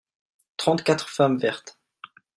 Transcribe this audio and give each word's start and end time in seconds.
trente 0.57 0.81
quatre 0.83 1.09
femmes 1.09 1.37
vertes. 1.37 1.77